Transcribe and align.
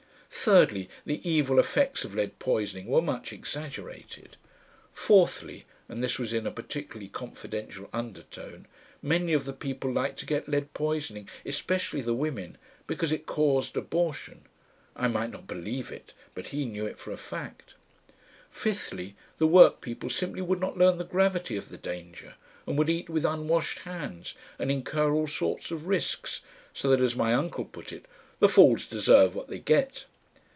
Thirdly, 0.33 0.89
the 1.05 1.21
evil 1.29 1.59
effects 1.59 2.03
of 2.03 2.15
lead 2.15 2.39
poisoning 2.39 2.87
were 2.87 3.01
much 3.01 3.31
exaggerated. 3.31 4.37
Fourthly, 4.91 5.65
and 5.87 6.03
this 6.03 6.17
was 6.17 6.33
in 6.33 6.47
a 6.47 6.51
particularly 6.51 7.09
confidential 7.09 7.89
undertone, 7.93 8.65
many 9.03 9.33
of 9.33 9.45
the 9.45 9.53
people 9.53 9.91
liked 9.91 10.17
to 10.19 10.25
get 10.25 10.47
lead 10.47 10.73
poisoning, 10.73 11.29
especially 11.45 12.01
the 12.01 12.15
women, 12.15 12.57
because 12.87 13.11
it 13.11 13.27
caused 13.27 13.77
abortion. 13.77 14.43
I 14.95 15.09
might 15.09 15.29
not 15.29 15.45
believe 15.45 15.91
it, 15.91 16.13
but 16.33 16.47
he 16.47 16.65
knew 16.65 16.87
it 16.87 16.97
for 16.97 17.11
a 17.11 17.17
fact. 17.17 17.75
Fifthly, 18.49 19.15
the 19.37 19.45
work 19.47 19.79
people 19.79 20.09
simply 20.09 20.41
would 20.41 20.61
not 20.61 20.77
learn 20.77 20.97
the 20.97 21.03
gravity 21.03 21.55
of 21.55 21.69
the 21.69 21.77
danger, 21.77 22.33
and 22.65 22.79
would 22.79 22.89
eat 22.89 23.09
with 23.11 23.25
unwashed 23.25 23.79
hands, 23.79 24.33
and 24.57 24.71
incur 24.71 25.11
all 25.11 25.27
sorts 25.27 25.69
of 25.69 25.85
risks, 25.85 26.41
so 26.73 26.89
that 26.89 27.01
as 27.01 27.15
my 27.15 27.31
uncle 27.31 27.65
put 27.65 27.91
it: 27.91 28.05
"the 28.39 28.49
fools 28.49 28.87
deserve 28.87 29.35
what 29.35 29.47
they 29.49 29.59
get." 29.59 30.05